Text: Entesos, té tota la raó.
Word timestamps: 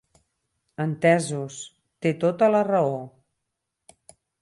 Entesos, 0.85 1.59
té 2.07 2.15
tota 2.25 2.51
la 2.57 2.65
raó. 2.73 2.99